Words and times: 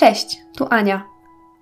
Cześć, 0.00 0.42
tu 0.56 0.66
Ania, 0.70 1.04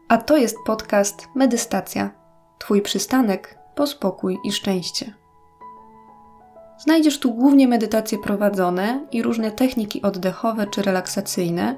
a 0.08 0.19
to 0.19 0.37
jest 0.37 0.56
podcast 0.67 1.29
Medystacja 1.35 2.11
Twój 2.58 2.83
przystanek 2.83 3.58
po 3.75 3.87
spokój 3.87 4.38
i 4.45 4.53
szczęście. 4.53 5.14
Znajdziesz 6.79 7.21
tu 7.21 7.35
głównie 7.35 7.69
medytacje 7.69 8.19
prowadzone 8.19 9.06
i 9.12 9.22
różne 9.22 9.51
techniki 9.51 10.03
oddechowe 10.03 10.66
czy 10.66 10.82
relaksacyjne, 10.82 11.77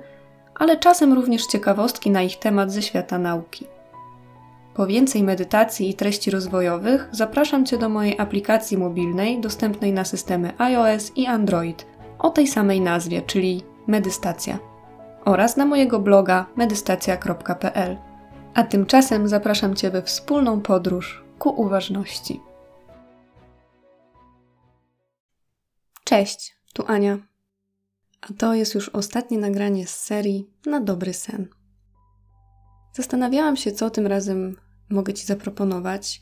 ale 0.55 0.77
czasem 0.77 1.13
również 1.13 1.47
ciekawostki 1.47 2.11
na 2.11 2.23
ich 2.23 2.39
temat 2.39 2.73
ze 2.73 2.83
świata 2.83 3.19
nauki. 3.19 3.67
Po 4.75 4.87
więcej 4.87 5.23
medytacji 5.23 5.91
i 5.91 5.95
treści 5.95 6.31
rozwojowych 6.31 7.09
zapraszam 7.13 7.67
Cię 7.67 7.79
do 7.79 7.89
mojej 7.89 8.19
aplikacji 8.19 8.79
mobilnej 8.79 9.41
dostępnej 9.41 9.93
na 9.93 10.05
systemy 10.05 10.53
iOS 10.59 11.13
i 11.17 11.27
Android 11.27 11.87
o 12.19 12.31
tej 12.31 12.47
samej 12.47 12.81
nazwie, 12.81 13.23
czyli 13.23 13.63
Medystacja, 13.87 14.70
oraz 15.31 15.57
na 15.57 15.67
mojego 15.67 16.01
bloga 16.01 16.47
medystacja.pl. 16.57 17.97
A 18.55 18.63
tymczasem 18.63 19.29
zapraszam 19.29 19.77
Cię 19.77 19.91
we 19.91 20.03
wspólną 20.03 20.61
podróż 20.61 21.25
ku 21.39 21.49
uważności. 21.49 22.41
Cześć, 26.05 26.57
tu 26.73 26.85
Ania. 26.87 27.19
A 28.21 28.27
to 28.39 28.55
jest 28.55 28.75
już 28.75 28.89
ostatnie 28.89 29.39
nagranie 29.39 29.87
z 29.87 29.97
serii 29.97 30.51
Na 30.67 30.81
dobry 30.81 31.13
sen. 31.13 31.49
Zastanawiałam 32.93 33.57
się, 33.57 33.73
co 33.73 33.91
tym 33.91 34.07
razem 34.07 34.57
mogę 34.91 35.15
Ci 35.15 35.27
zaproponować, 35.27 36.21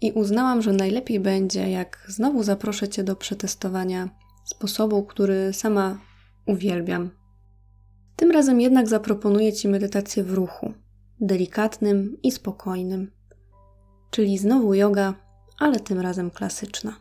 i 0.00 0.12
uznałam, 0.12 0.62
że 0.62 0.72
najlepiej 0.72 1.20
będzie, 1.20 1.70
jak 1.70 2.04
znowu 2.08 2.42
zaproszę 2.42 2.88
Cię 2.88 3.04
do 3.04 3.16
przetestowania 3.16 4.08
sposobu, 4.44 5.04
który 5.04 5.52
sama 5.52 5.98
uwielbiam. 6.46 7.10
Tym 8.16 8.30
razem 8.30 8.60
jednak 8.60 8.88
zaproponuję 8.88 9.52
Ci 9.52 9.68
medytację 9.68 10.24
w 10.24 10.34
ruchu, 10.34 10.72
delikatnym 11.20 12.16
i 12.22 12.32
spokojnym, 12.32 13.10
czyli 14.10 14.38
znowu 14.38 14.74
yoga, 14.74 15.14
ale 15.58 15.80
tym 15.80 16.00
razem 16.00 16.30
klasyczna. 16.30 16.96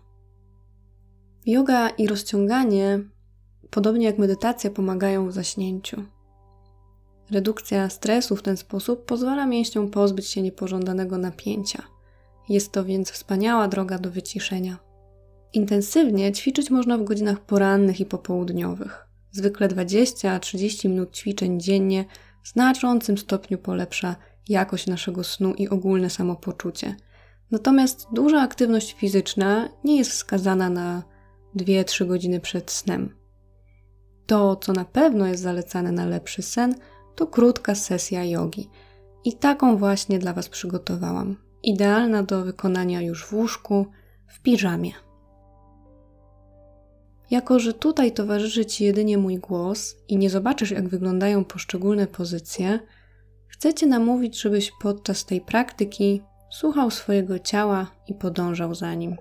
Yoga 1.46 1.90
i 1.90 2.08
rozciąganie, 2.08 3.00
podobnie 3.70 4.06
jak 4.06 4.18
medytacja, 4.18 4.70
pomagają 4.70 5.28
w 5.28 5.34
zaśnięciu. 5.34 6.04
Redukcja 7.32 7.90
stresu 7.90 8.36
w 8.36 8.42
ten 8.42 8.58
sposób 8.58 9.06
pozwala 9.06 9.46
mięśniom 9.46 9.92
pozbyć 9.92 10.28
się 10.28 10.42
niepożądanego 10.42 11.18
napięcia. 11.18 11.84
Jest 12.50 12.72
to 12.72 12.86
więc 12.86 13.12
wspaniała 13.12 13.68
droga 13.68 13.98
do 13.98 14.12
wyciszenia. 14.12 14.78
Intensywnie 15.54 16.32
ćwiczyć 16.32 16.70
można 16.70 16.98
w 16.98 17.04
godzinach 17.04 17.40
porannych 17.40 18.00
i 18.00 18.06
popołudniowych. 18.06 19.08
Zwykle 19.36 19.68
20-30 19.68 20.90
minut 20.90 21.16
ćwiczeń 21.18 21.60
dziennie 21.60 22.06
w 22.44 22.48
znaczącym 22.50 23.18
stopniu 23.18 23.58
polepsza 23.58 24.16
jakość 24.50 24.88
naszego 24.88 25.24
snu 25.24 25.54
i 25.54 25.70
ogólne 25.70 26.10
samopoczucie. 26.10 26.96
Natomiast 27.52 28.08
duża 28.14 28.42
aktywność 28.42 28.94
fizyczna 28.94 29.70
nie 29.84 29.98
jest 29.98 30.12
wskazana 30.12 30.70
na 30.70 31.04
2-3 31.56 32.08
godziny 32.08 32.40
przed 32.40 32.72
snem. 32.72 33.16
To, 34.26 34.56
co 34.56 34.74
na 34.74 34.86
pewno 34.86 35.28
jest 35.28 35.44
zalecane 35.44 35.92
na 35.92 36.06
lepszy 36.06 36.42
sen, 36.42 36.76
to 37.16 37.28
krótka 37.28 37.76
sesja 37.76 38.26
jogi. 38.26 38.70
I 39.24 39.34
taką 39.34 39.78
właśnie 39.78 40.20
dla 40.20 40.34
Was 40.34 40.50
przygotowałam. 40.50 41.38
Idealna 41.64 42.24
do 42.24 42.44
wykonania 42.44 43.02
już 43.02 43.26
w 43.26 43.34
łóżku, 43.34 43.86
w 44.28 44.42
piżamie. 44.42 45.05
Jako, 47.32 47.60
że 47.60 47.74
tutaj 47.74 48.12
towarzyszy 48.12 48.66
Ci 48.66 48.84
jedynie 48.84 49.18
mój 49.18 49.38
głos 49.38 49.96
i 50.08 50.18
nie 50.18 50.30
zobaczysz, 50.30 50.72
jak 50.72 50.90
wyglądają 50.90 51.46
poszczególne 51.46 52.08
pozycje, 52.08 52.80
chcę 53.48 53.74
Cię 53.74 53.88
namówić, 53.88 54.42
żebyś 54.42 54.72
podczas 54.82 55.26
tej 55.26 55.42
praktyki 55.42 56.22
słuchał 56.52 56.92
swojego 56.92 57.40
ciała 57.40 57.92
i 58.08 58.14
podążał 58.14 58.76
za 58.76 58.94
nim. 58.94 59.16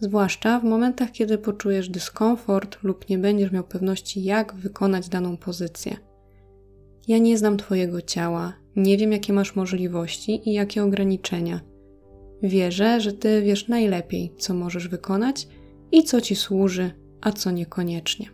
Zwłaszcza 0.00 0.60
w 0.60 0.64
momentach, 0.64 1.10
kiedy 1.10 1.38
poczujesz 1.38 1.88
dyskomfort 1.88 2.78
lub 2.82 3.08
nie 3.08 3.18
będziesz 3.18 3.52
miał 3.52 3.64
pewności, 3.64 4.24
jak 4.24 4.54
wykonać 4.54 5.08
daną 5.08 5.36
pozycję. 5.36 5.96
Ja 7.08 7.18
nie 7.18 7.38
znam 7.38 7.56
Twojego 7.56 8.02
ciała, 8.02 8.52
nie 8.76 8.98
wiem, 8.98 9.12
jakie 9.12 9.32
masz 9.32 9.56
możliwości 9.56 10.48
i 10.48 10.52
jakie 10.52 10.84
ograniczenia. 10.84 11.60
Wierzę, 12.42 13.00
że 13.00 13.12
Ty 13.12 13.42
wiesz 13.42 13.68
najlepiej, 13.68 14.32
co 14.38 14.54
możesz 14.54 14.88
wykonać 14.88 15.48
i 15.92 16.04
co 16.04 16.20
Ci 16.20 16.36
służy, 16.36 16.90
a 17.20 17.32
co 17.32 17.50
niekoniecznie. 17.50 18.30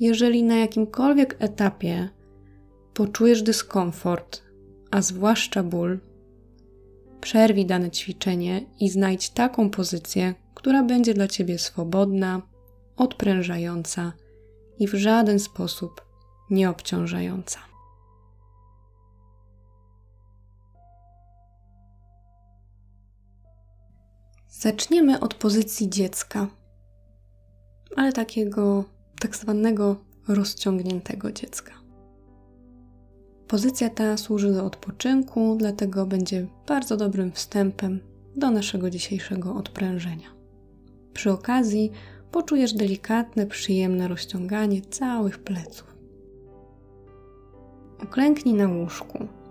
Jeżeli 0.00 0.42
na 0.42 0.56
jakimkolwiek 0.56 1.36
etapie 1.38 2.08
poczujesz 2.94 3.42
dyskomfort, 3.42 4.42
a 4.90 5.02
zwłaszcza 5.02 5.62
ból, 5.62 6.00
przerwij 7.20 7.66
dane 7.66 7.90
ćwiczenie 7.90 8.64
i 8.80 8.88
znajdź 8.88 9.30
taką 9.30 9.70
pozycję, 9.70 10.34
która 10.54 10.82
będzie 10.82 11.14
dla 11.14 11.28
Ciebie 11.28 11.58
swobodna, 11.58 12.42
odprężająca 12.96 14.12
i 14.78 14.88
w 14.88 14.94
żaden 14.94 15.38
sposób 15.38 16.02
nieobciążająca. 16.50 17.71
Zaczniemy 24.62 25.20
od 25.20 25.34
pozycji 25.34 25.90
dziecka, 25.90 26.46
ale 27.96 28.12
takiego 28.12 28.84
tak 29.20 29.36
zwanego 29.36 29.96
rozciągniętego 30.28 31.32
dziecka. 31.32 31.72
Pozycja 33.48 33.90
ta 33.90 34.16
służy 34.16 34.52
do 34.52 34.64
odpoczynku, 34.64 35.56
dlatego 35.58 36.06
będzie 36.06 36.46
bardzo 36.66 36.96
dobrym 36.96 37.32
wstępem 37.32 38.00
do 38.36 38.50
naszego 38.50 38.90
dzisiejszego 38.90 39.54
odprężenia. 39.54 40.28
Przy 41.12 41.32
okazji 41.32 41.90
poczujesz 42.30 42.72
delikatne, 42.72 43.46
przyjemne 43.46 44.08
rozciąganie 44.08 44.82
całych 44.82 45.38
pleców. 45.38 45.96
Uklęknij 48.02 48.54
na 48.54 48.68
łóżku. 48.68 49.41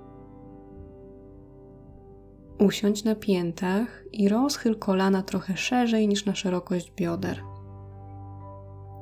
Usiądź 2.62 3.04
na 3.04 3.16
piętach 3.16 4.04
i 4.12 4.30
rozchyl 4.30 4.76
kolana 4.76 5.24
trochę 5.24 5.58
szerzej 5.58 6.08
niż 6.08 6.26
na 6.26 6.36
szerokość 6.36 6.92
bioder. 6.96 7.44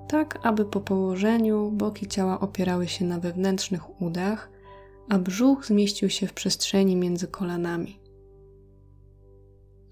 Tak, 0.08 0.40
aby 0.44 0.66
po 0.66 0.82
położeniu 0.82 1.72
boki 1.72 2.08
ciała 2.08 2.40
opierały 2.40 2.88
się 2.88 3.06
na 3.06 3.20
wewnętrznych 3.20 4.02
udach, 4.02 4.50
a 5.10 5.20
brzuch 5.20 5.66
zmieścił 5.66 6.10
się 6.10 6.28
w 6.28 6.34
przestrzeni 6.34 6.96
między 6.96 7.28
kolanami. 7.28 8.00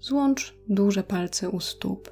Złącz 0.00 0.54
duże 0.68 1.02
palce 1.02 1.50
u 1.50 1.60
stóp. 1.60 2.10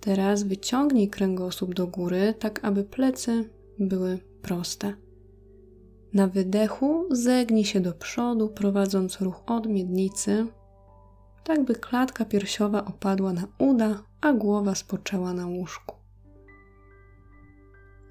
Teraz 0.00 0.42
wyciągnij 0.42 1.08
kręgosłup 1.08 1.74
do 1.74 1.86
góry, 1.86 2.34
tak 2.38 2.64
aby 2.64 2.84
plecy 2.84 3.48
były 3.78 4.18
proste. 4.42 5.05
Na 6.12 6.26
wydechu 6.26 7.06
zegnij 7.10 7.64
się 7.64 7.80
do 7.80 7.92
przodu, 7.92 8.48
prowadząc 8.48 9.20
ruch 9.20 9.42
od 9.46 9.66
miednicy, 9.66 10.46
tak 11.44 11.64
by 11.64 11.74
klatka 11.74 12.24
piersiowa 12.24 12.84
opadła 12.84 13.32
na 13.32 13.46
uda, 13.58 14.02
a 14.20 14.32
głowa 14.32 14.74
spoczęła 14.74 15.32
na 15.32 15.46
łóżku. 15.46 15.96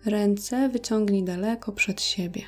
Ręce 0.05 0.69
wyciągnij 0.69 1.23
daleko 1.23 1.71
przed 1.71 2.01
siebie. 2.01 2.41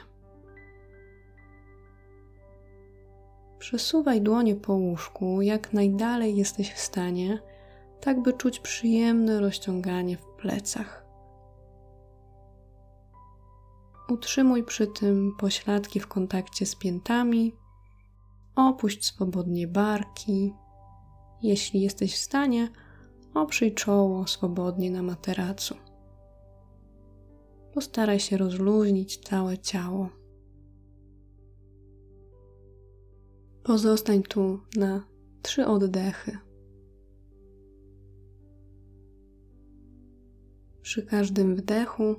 Przesuwaj 3.60 4.22
dłonie 4.22 4.56
po 4.56 4.74
łóżku, 4.74 5.42
jak 5.42 5.74
najdalej 5.74 6.36
jesteś 6.36 6.74
w 6.74 6.80
stanie, 6.80 7.40
tak 8.02 8.22
by 8.22 8.34
czuć 8.34 8.60
przyjemne 8.60 9.40
rozciąganie 9.40 10.18
w 10.18 10.26
plecach. 10.26 11.07
Utrzymuj 14.10 14.64
przy 14.64 14.88
tym 14.88 15.36
pośladki 15.40 16.00
w 16.00 16.08
kontakcie 16.08 16.66
z 16.66 16.76
piętami. 16.76 17.56
Opuść 18.56 19.06
swobodnie 19.06 19.68
barki. 19.68 20.54
Jeśli 21.42 21.82
jesteś 21.82 22.16
w 22.16 22.18
stanie, 22.18 22.70
oprzyj 23.34 23.74
czoło 23.74 24.28
swobodnie 24.28 24.92
na 24.92 25.04
materacu. 25.04 25.76
Postaraj 27.74 28.20
się 28.20 28.38
rozluźnić 28.38 29.18
całe 29.18 29.58
ciało. 29.58 30.10
Pozostań 33.64 34.24
tu 34.24 34.60
na 34.76 35.08
trzy 35.42 35.66
oddechy. 35.66 36.38
Przy 40.82 41.06
każdym 41.06 41.56
wdechu 41.56 42.16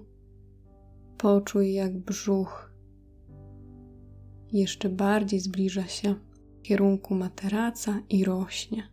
Poczuj, 1.18 1.72
jak 1.72 1.98
brzuch 1.98 2.72
jeszcze 4.52 4.88
bardziej 4.88 5.40
zbliża 5.40 5.86
się 5.86 6.14
w 6.14 6.62
kierunku 6.62 7.14
materaca 7.14 8.00
i 8.08 8.24
rośnie. 8.24 8.88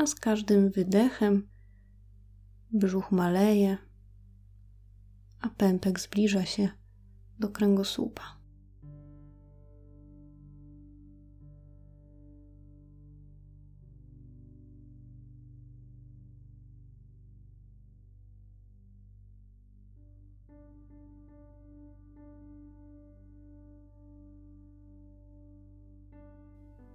A 0.00 0.06
z 0.06 0.14
każdym 0.14 0.70
wydechem 0.70 1.48
brzuch 2.70 3.12
maleje, 3.12 3.78
a 5.40 5.48
pępek 5.48 6.00
zbliża 6.00 6.44
się 6.44 6.68
do 7.38 7.48
kręgosłupa. 7.48 8.41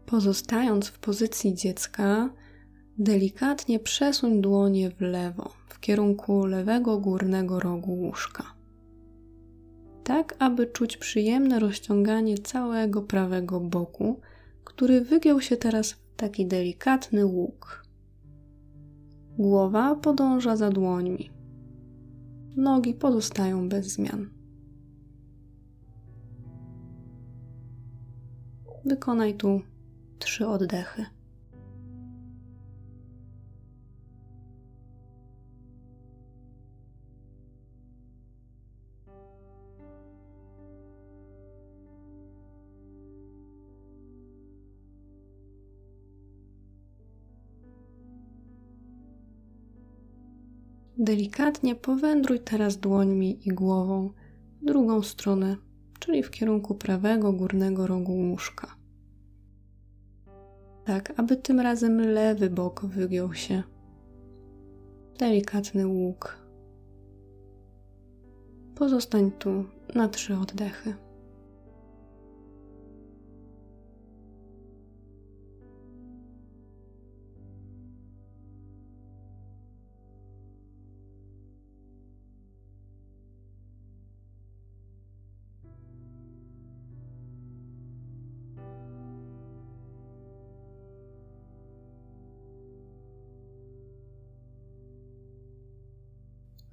Pozostając 0.08 0.88
w 0.88 1.00
pozycji 1.00 1.56
dziecka, 1.56 2.30
delikatnie 2.98 3.80
przesuń 3.80 4.42
dłonie 4.42 4.92
w 4.92 5.02
lewo, 5.02 5.54
w 5.70 5.80
kierunku 5.80 6.46
lewego 6.46 6.98
górnego 6.98 7.60
rogu 7.60 7.94
łóżka. 7.94 8.44
Tak, 10.04 10.36
aby 10.40 10.68
czuć 10.68 10.98
przyjemne 10.98 11.60
rozciąganie 11.60 12.38
całego 12.38 13.02
prawego 13.02 13.60
boku, 13.60 14.20
który 14.64 15.02
wygiął 15.02 15.42
się 15.42 15.58
teraz 15.58 15.92
w 15.92 16.16
taki 16.16 16.46
delikatny 16.46 17.26
łuk. 17.26 17.86
Głowa 19.38 19.96
podąża 19.96 20.56
za 20.56 20.70
dłońmi. 20.70 21.30
Nogi 22.56 22.94
pozostają 22.94 23.70
bez 23.70 23.88
zmian. 23.88 24.30
Wykonaj 28.86 29.34
tu 29.34 29.62
trzy 30.20 30.48
oddechy. 30.48 31.06
Delikatnie 51.00 51.76
powędruj 51.76 52.40
teraz 52.40 52.78
dłońmi 52.78 53.48
i 53.48 53.50
głową 53.50 54.10
w 54.62 54.66
drugą 54.66 55.02
stronę, 55.02 55.58
czyli 56.00 56.24
w 56.24 56.32
kierunku 56.32 56.76
prawego 56.76 57.34
górnego 57.34 57.88
rogu 57.88 58.14
łóżka 58.14 58.78
tak 60.88 61.14
aby 61.18 61.38
tym 61.38 61.60
razem 61.60 62.02
lewy 62.02 62.50
bok 62.50 62.86
wygiął 62.86 63.34
się. 63.34 63.64
Delikatny 65.20 65.88
łuk. 65.88 66.38
Pozostań 68.76 69.32
tu 69.32 69.66
na 69.96 70.08
trzy 70.08 70.36
oddechy. 70.36 71.07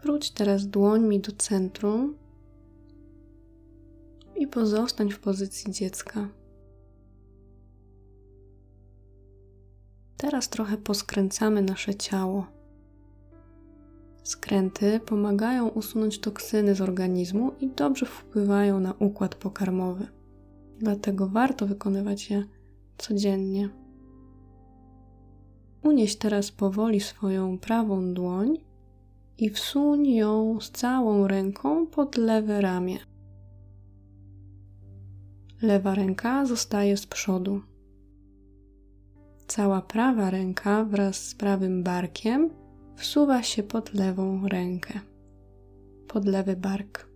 Wróć 0.04 0.30
teraz 0.30 0.66
dłońmi 0.66 1.20
do 1.20 1.32
centrum 1.32 2.16
i 4.36 4.46
pozostań 4.46 5.10
w 5.10 5.20
pozycji 5.20 5.72
dziecka. 5.72 6.28
Teraz 10.16 10.48
trochę 10.48 10.76
poskręcamy 10.76 11.62
nasze 11.62 11.94
ciało. 11.94 12.46
Skręty 14.22 15.00
pomagają 15.00 15.68
usunąć 15.68 16.18
toksyny 16.18 16.74
z 16.74 16.80
organizmu 16.80 17.52
i 17.60 17.70
dobrze 17.70 18.06
wpływają 18.06 18.80
na 18.80 18.94
układ 18.98 19.34
pokarmowy. 19.34 20.06
Dlatego 20.78 21.26
warto 21.26 21.66
wykonywać 21.66 22.30
je 22.30 22.44
codziennie. 22.98 23.68
Unieś 25.82 26.16
teraz 26.16 26.50
powoli 26.50 27.00
swoją 27.00 27.58
prawą 27.58 28.14
dłoń 28.14 28.73
i 29.38 29.50
wsuń 29.50 30.06
ją 30.06 30.60
z 30.60 30.70
całą 30.70 31.26
ręką 31.26 31.86
pod 31.86 32.16
lewe 32.16 32.60
ramię. 32.60 32.98
Lewa 35.62 35.94
ręka 35.94 36.46
zostaje 36.46 36.96
z 36.96 37.06
przodu. 37.06 37.60
Cała 39.46 39.82
prawa 39.82 40.30
ręka 40.30 40.84
wraz 40.84 41.16
z 41.16 41.34
prawym 41.34 41.82
barkiem 41.82 42.50
wsuwa 42.96 43.42
się 43.42 43.62
pod 43.62 43.94
lewą 43.94 44.48
rękę, 44.48 45.00
pod 46.08 46.24
lewy 46.24 46.56
bark. 46.56 47.08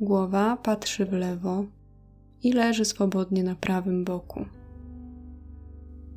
Głowa 0.00 0.56
patrzy 0.56 1.06
w 1.06 1.12
lewo 1.12 1.64
i 2.42 2.52
leży 2.52 2.84
swobodnie 2.84 3.44
na 3.44 3.54
prawym 3.54 4.04
boku. 4.04 4.44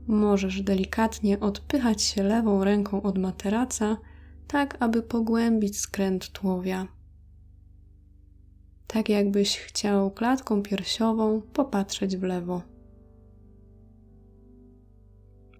Możesz 0.07 0.61
delikatnie 0.61 1.39
odpychać 1.39 2.01
się 2.01 2.23
lewą 2.23 2.63
ręką 2.63 3.01
od 3.01 3.17
materaca 3.17 3.97
tak 4.47 4.77
aby 4.79 5.01
pogłębić 5.01 5.79
skręt 5.79 6.29
tułowia. 6.31 6.87
Tak 8.87 9.09
jakbyś 9.09 9.57
chciał 9.57 10.11
klatką 10.11 10.63
piersiową 10.63 11.41
popatrzeć 11.41 12.17
w 12.17 12.23
lewo. 12.23 12.61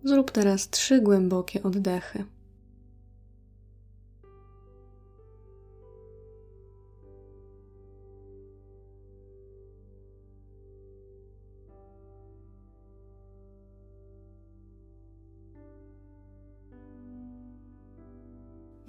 Zrób 0.04 0.32
teraz 0.32 0.70
trzy 0.70 1.02
głębokie 1.02 1.64
oddechy. 1.64 2.37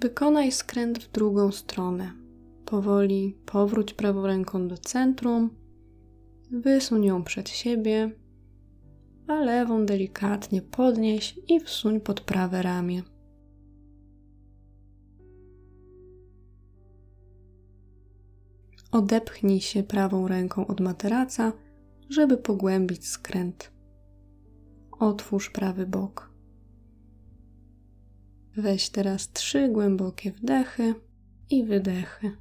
Wykonaj 0.01 0.51
skręt 0.51 1.03
w 1.03 1.11
drugą 1.11 1.51
stronę. 1.51 2.13
Powoli 2.65 3.37
powróć 3.45 3.93
prawą 3.93 4.27
ręką 4.27 4.67
do 4.67 4.77
centrum, 4.77 5.49
wysuń 6.51 7.05
ją 7.05 7.23
przed 7.23 7.49
siebie, 7.49 8.11
a 9.27 9.33
lewą 9.33 9.85
delikatnie 9.85 10.61
podnieś 10.61 11.39
i 11.47 11.59
wsuń 11.59 12.01
pod 12.01 12.21
prawe 12.21 12.61
ramię. 12.61 13.03
Odepchnij 18.91 19.61
się 19.61 19.83
prawą 19.83 20.27
ręką 20.27 20.67
od 20.67 20.79
materaca, 20.79 21.53
żeby 22.09 22.37
pogłębić 22.37 23.07
skręt. 23.07 23.71
Otwórz 24.91 25.49
prawy 25.49 25.85
bok. 25.85 26.28
Weź 28.57 28.89
teraz 28.89 29.31
trzy 29.31 29.69
głębokie 29.69 30.31
wdechy 30.31 30.95
i 31.49 31.63
wydechy. 31.63 32.31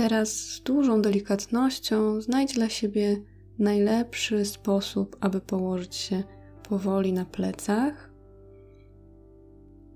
Teraz 0.00 0.32
z 0.32 0.62
dużą 0.62 1.02
delikatnością 1.02 2.20
znajdź 2.20 2.54
dla 2.54 2.68
siebie 2.68 3.22
najlepszy 3.58 4.44
sposób, 4.44 5.16
aby 5.20 5.40
położyć 5.40 5.96
się 5.96 6.22
powoli 6.68 7.12
na 7.12 7.24
plecach. 7.24 8.10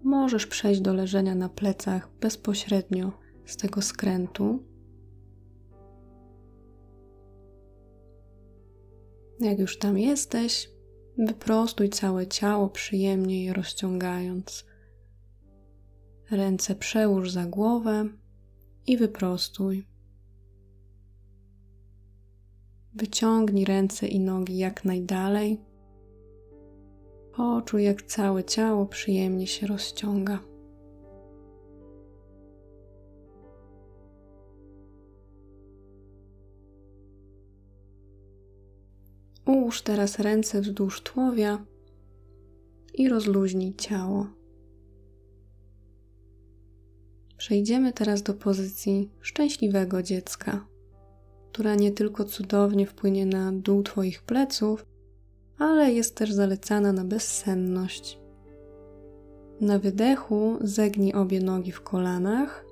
Możesz 0.02 0.46
przejść 0.46 0.80
do 0.80 0.94
leżenia 0.94 1.34
na 1.34 1.49
plecach 1.49 2.11
bezpośrednio 2.20 3.12
z 3.46 3.56
tego 3.56 3.82
skrętu. 3.82 4.62
Jak 9.40 9.58
już 9.58 9.78
tam 9.78 9.99
jesteś, 9.99 10.70
wyprostuj 11.18 11.88
całe 11.88 12.26
ciało, 12.26 12.68
przyjemnie 12.68 13.44
je 13.44 13.52
rozciągając. 13.52 14.64
Ręce 16.30 16.75
przełóż 16.75 17.30
za 17.30 17.46
głowę 17.46 18.08
i 18.87 18.96
wyprostuj. 18.96 19.93
Wyciągnij 22.94 23.64
ręce 23.64 24.06
i 24.08 24.20
nogi 24.20 24.58
jak 24.58 24.84
najdalej. 24.84 25.60
Poczuj, 27.36 27.84
jak 27.84 28.02
całe 28.02 28.44
ciało 28.44 28.86
przyjemnie 28.86 29.46
się 29.46 29.66
rozciąga. 29.66 30.38
Ułóż 39.46 39.82
teraz 39.82 40.18
ręce 40.18 40.60
wzdłuż 40.60 41.00
tułowia 41.00 41.64
i 42.94 43.08
rozluźnij 43.08 43.74
ciało. 43.74 44.26
Przejdziemy 47.36 47.92
teraz 47.92 48.22
do 48.22 48.34
pozycji 48.34 49.10
szczęśliwego 49.20 50.02
dziecka, 50.02 50.66
która 51.54 51.75
nie 51.75 51.92
tylko 51.92 52.25
cudownie 52.25 52.87
wpłynie 52.87 53.26
na 53.26 53.52
dół 53.52 53.82
Twoich 53.82 54.23
pleców, 54.23 54.87
ale 55.58 55.92
jest 55.92 56.16
też 56.16 56.32
zalecana 56.32 56.92
na 56.92 57.04
bezsenność. 57.04 58.18
Na 59.61 59.78
wydechu 59.78 60.56
zegnij 60.61 61.12
obie 61.12 61.40
nogi 61.40 61.73
w 61.73 61.80
kolanach, 61.82 62.64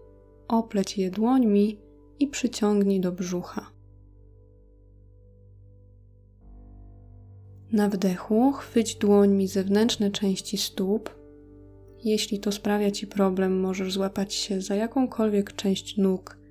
opleć 0.48 0.98
je 0.98 1.10
dłońmi 1.10 1.78
i 2.18 2.28
przyciągnij 2.28 3.00
do 3.00 3.12
brzucha. 3.12 3.70
Na 7.72 7.88
wdechu 7.88 8.52
chwyć 8.52 8.94
dłońmi 8.94 9.48
zewnętrzne 9.48 10.10
części 10.10 10.58
stóp. 10.58 11.10
Jeśli 12.04 12.40
to 12.40 12.52
sprawia 12.52 12.90
Ci 12.90 13.06
problem, 13.06 13.60
możesz 13.60 13.92
złapać 13.92 14.34
się 14.34 14.60
za 14.60 14.74
jakąkolwiek 14.74 15.52
część 15.52 15.96
nóg, 15.96 16.41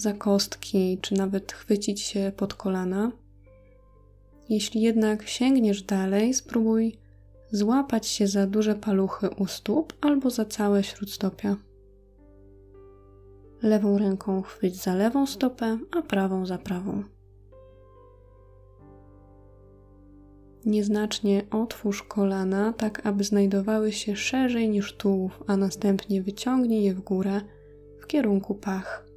za 0.00 0.12
kostki, 0.12 0.98
czy 1.00 1.14
nawet 1.14 1.52
chwycić 1.52 2.00
się 2.00 2.32
pod 2.36 2.54
kolana. 2.54 3.12
Jeśli 4.48 4.80
jednak 4.80 5.28
sięgniesz 5.28 5.82
dalej, 5.82 6.34
spróbuj 6.34 6.98
złapać 7.52 8.06
się 8.06 8.26
za 8.26 8.46
duże 8.46 8.74
paluchy 8.74 9.30
u 9.30 9.46
stóp 9.46 9.92
albo 10.00 10.30
za 10.30 10.44
całe 10.44 10.82
śródstopia. 10.82 11.56
Lewą 13.62 13.98
ręką 13.98 14.42
chwyć 14.42 14.76
za 14.76 14.94
lewą 14.94 15.26
stopę, 15.26 15.78
a 15.90 16.02
prawą 16.02 16.46
za 16.46 16.58
prawą. 16.58 17.04
Nieznacznie 20.64 21.42
otwórz 21.50 22.02
kolana, 22.02 22.72
tak 22.72 23.06
aby 23.06 23.24
znajdowały 23.24 23.92
się 23.92 24.16
szerzej 24.16 24.68
niż 24.68 24.96
tułów, 24.96 25.42
a 25.46 25.56
następnie 25.56 26.22
wyciągnij 26.22 26.84
je 26.84 26.94
w 26.94 27.00
górę 27.00 27.40
w 28.00 28.06
kierunku 28.06 28.54
pach. 28.54 29.09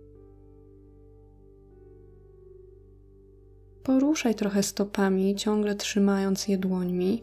Poruszaj 3.84 4.36
trochę 4.36 4.63
stopami, 4.63 5.36
ciągle 5.36 5.75
trzymając 5.75 6.48
je 6.48 6.58
dłońmi. 6.58 7.22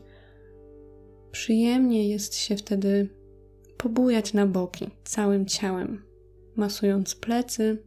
Przyjemnie 1.30 2.08
jest 2.08 2.34
się 2.34 2.56
wtedy 2.56 3.08
pobujać 3.76 4.32
na 4.32 4.46
boki 4.46 4.90
całym 5.04 5.46
ciałem, 5.46 6.02
masując 6.56 7.14
plecy. 7.14 7.82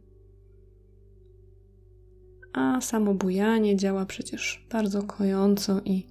A 2.52 2.80
samo 2.80 3.14
bujanie 3.14 3.76
działa 3.76 4.06
przecież 4.06 4.66
bardzo 4.70 5.02
kojąco 5.02 5.80
i 5.84 6.06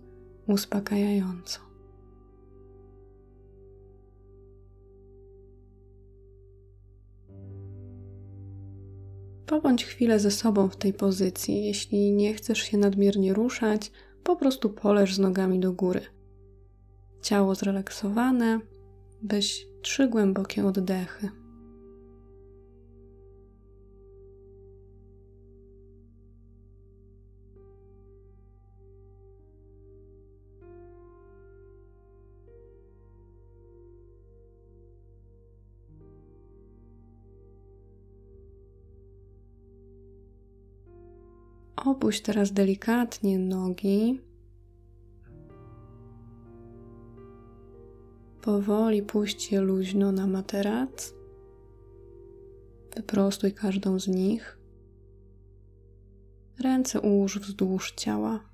uspokajająco. 0.47 1.72
Pobądź 9.45 9.85
chwilę 9.85 10.19
ze 10.19 10.31
sobą 10.31 10.69
w 10.69 10.75
tej 10.75 10.93
pozycji. 10.93 11.65
Jeśli 11.65 12.11
nie 12.11 12.33
chcesz 12.33 12.59
się 12.59 12.77
nadmiernie 12.77 13.33
ruszać, 13.33 13.91
po 14.23 14.35
prostu 14.35 14.69
poleż 14.69 15.15
z 15.15 15.19
nogami 15.19 15.59
do 15.59 15.73
góry. 15.73 16.01
Ciało 17.21 17.55
zrelaksowane, 17.55 18.59
weź 19.23 19.67
trzy 19.81 20.07
głębokie 20.07 20.65
oddechy. 20.65 21.42
Opuść 42.03 42.21
teraz 42.21 42.51
delikatnie 42.51 43.39
nogi. 43.39 44.21
Powoli 48.41 49.03
puść 49.03 49.51
je 49.51 49.61
luźno 49.61 50.11
na 50.11 50.27
materac. 50.27 51.13
Wyprostuj 52.95 53.53
każdą 53.53 53.99
z 53.99 54.07
nich. 54.07 54.57
Ręce 56.59 57.01
ułóż 57.01 57.39
wzdłuż 57.39 57.91
ciała. 57.91 58.49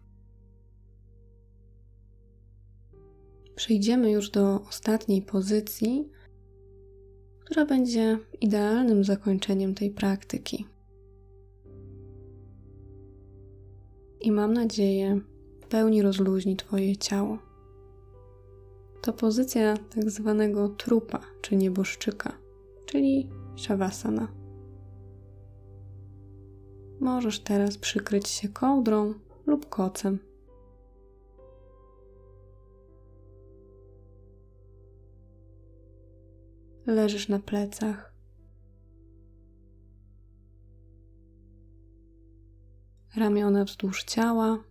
Przejdziemy 3.56 4.12
już 4.12 4.30
do 4.30 4.62
ostatniej 4.62 5.22
pozycji, 5.22 6.10
która 7.40 7.66
będzie 7.66 8.20
idealnym 8.42 9.04
zakończeniem 9.04 9.76
tej 9.76 9.92
praktyki. 9.92 10.66
I 14.22 14.32
mam 14.32 14.54
nadzieję 14.54 15.22
w 15.62 15.68
pełni 15.68 16.02
rozluźni 16.02 16.56
Twoje 16.56 16.98
ciało. 16.98 17.38
To 19.02 19.14
pozycja 19.14 19.78
tak 19.78 20.10
zwanego 20.10 20.70
trupa 20.70 21.22
czy 21.42 21.56
nieboszczyka, 21.56 22.38
czyli 22.86 23.30
shavasana. 23.58 24.28
Możesz 27.00 27.40
teraz 27.40 27.78
przykryć 27.78 28.28
się 28.28 28.50
kołdrą 28.50 29.14
lub 29.46 29.70
kocem. 29.70 30.20
Leżysz 36.86 37.30
na 37.30 37.40
plecach. 37.40 38.09
Ramiona 43.16 43.66
wzdłuż 43.66 44.04
ciała, 44.04 44.64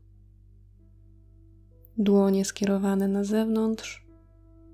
dłonie 1.99 2.45
skierowane 2.45 3.09
na 3.09 3.25
zewnątrz, 3.25 4.07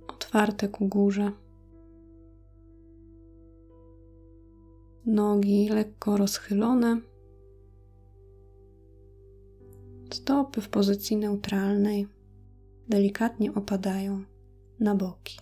otwarte 0.09 0.68
ku 0.68 0.88
górze. 0.88 1.33
Nogi 5.06 5.68
lekko 5.68 6.16
rozchylone, 6.16 7.00
stopy 10.12 10.61
w 10.61 10.68
pozycji 10.68 11.16
neutralnej 11.16 12.09
delikatnie 12.88 13.54
opadają 13.54 14.23
na 14.80 14.94
boki. 14.94 15.38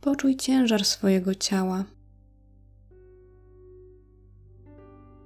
Poczuj 0.00 0.36
ciężar 0.36 0.84
swojego 0.84 1.34
ciała 1.34 1.84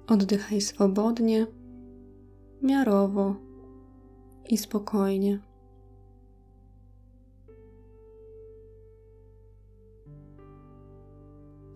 Oddychaj 0.09 0.61
swobodnie, 0.61 1.47
miarowo 2.61 3.35
i 4.49 4.57
spokojnie. 4.57 5.39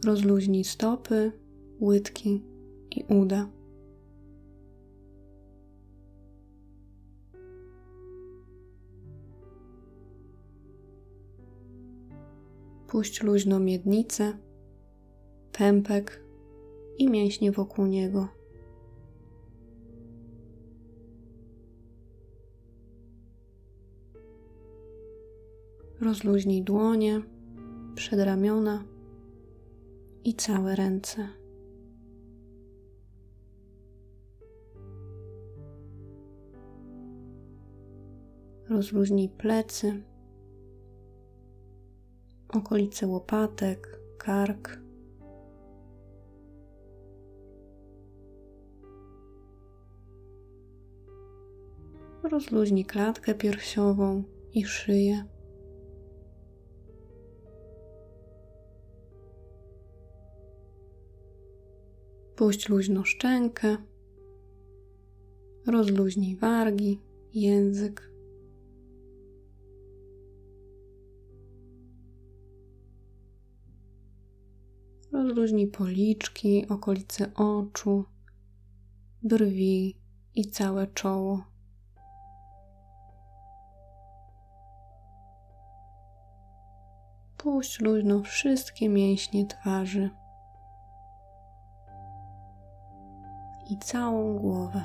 Rozluźnij 0.05 0.63
stopy, 0.63 1.31
łydki 1.81 2.43
i 2.91 3.03
uda. 3.03 3.50
Puść 12.88 13.23
luźno 13.23 13.59
miednicę, 13.59 14.38
pępek 15.51 16.30
i 17.01 17.10
mięśnie 17.10 17.51
wokół 17.51 17.86
niego. 17.86 18.27
Rozluźnij 26.01 26.63
dłonie, 26.63 27.22
przedramiona 27.96 28.84
i 30.24 30.34
całe 30.34 30.75
ręce. 30.75 31.27
Rozluźnij 38.70 39.29
plecy, 39.29 40.03
okolice 42.50 43.08
łopatek, 43.08 44.00
kark. 44.17 44.90
Rozluźnij 52.23 52.85
klatkę 52.85 53.35
piersiową 53.35 54.23
i 54.53 54.65
szyję. 54.65 55.25
Puść 62.35 62.69
luźno 62.69 63.03
szczękę. 63.03 63.77
Rozluźnij 65.67 66.35
wargi, 66.35 66.99
język. 67.33 68.11
Rozluźnij 75.11 75.67
policzki, 75.67 76.67
okolice 76.69 77.33
oczu, 77.33 78.05
brwi 79.23 79.97
i 80.35 80.45
całe 80.45 80.87
czoło. 80.87 81.50
Puść 87.43 87.79
luźno 87.79 88.24
wszystkie 88.24 88.89
mięśnie 88.89 89.45
twarzy 89.45 90.10
i 93.69 93.77
całą 93.77 94.39
głowę. 94.39 94.81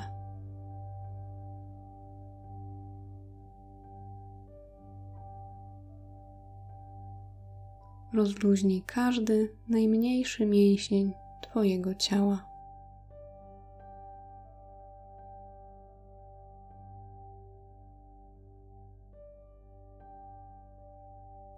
Rozluźnij 8.13 8.83
każdy 8.85 9.55
najmniejszy 9.67 10.45
mięsień 10.45 11.13
Twojego 11.41 11.95
ciała. 11.95 12.56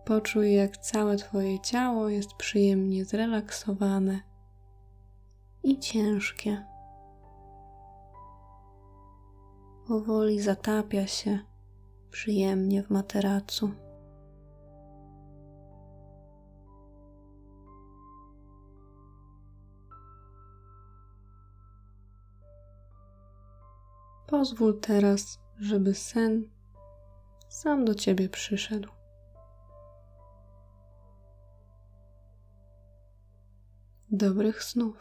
Poczuj, 0.10 0.54
jak 0.54 0.78
całe 0.78 1.18
Twoje 1.18 1.60
ciało 1.60 2.10
jest 2.10 2.34
przyjemnie 2.34 3.06
zrelaksowane 3.06 4.20
i 5.64 5.80
ciężkie. 5.80 6.66
Powoli 9.88 10.42
zatapia 10.42 11.08
się 11.08 11.40
przyjemnie 12.12 12.84
w 12.84 12.90
materacu. 12.90 13.72
Pozwól 24.28 24.80
teraz, 24.80 25.40
żeby 25.60 25.94
sen 25.94 26.50
sam 27.50 27.86
do 27.86 27.96
ciebie 27.96 28.30
przyszedł. 28.30 28.99
Добрых 34.20 34.62
снов. 34.62 34.96